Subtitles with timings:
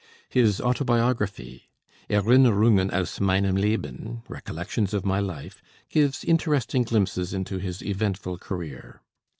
[0.29, 1.69] His autobiography,
[2.09, 9.03] 'Erinnerungen aus Meinem Leben' (Recollections of my Life), gives interesting glimpses into his eventful career.